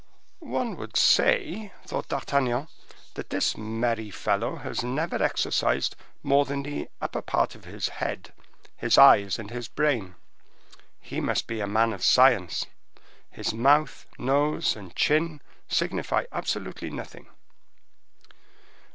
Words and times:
"One 0.39 0.77
would 0.77 0.97
say," 0.97 1.73
thought 1.85 2.07
D'Artagnan, 2.09 2.69
"that 3.13 3.29
this 3.29 3.55
merry 3.55 4.09
fellow 4.09 4.55
has 4.55 4.83
never 4.83 5.21
exercised 5.21 5.95
more 6.23 6.43
than 6.43 6.63
the 6.63 6.89
upper 6.99 7.21
part 7.21 7.53
of 7.53 7.65
his 7.65 7.87
head, 7.89 8.33
his 8.75 8.97
eyes, 8.97 9.37
and 9.37 9.51
his 9.51 9.67
brain. 9.67 10.15
He 10.99 11.21
must 11.21 11.45
be 11.45 11.59
a 11.61 11.67
man 11.67 11.93
of 11.93 12.03
science: 12.03 12.65
his 13.29 13.53
mouth, 13.53 14.07
nose, 14.17 14.75
and 14.75 14.95
chin 14.95 15.39
signify 15.67 16.25
absolutely 16.31 16.89
nothing." 16.89 17.27